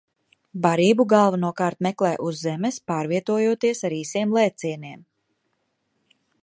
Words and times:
Barību 0.61 1.05
galvenokārt 1.11 1.83
meklē 1.87 2.13
uz 2.29 2.33
zemes, 2.47 2.81
pārvietojoties 2.93 3.87
ar 3.91 3.99
īsiem 4.01 4.35
lēcieniem. 4.39 5.07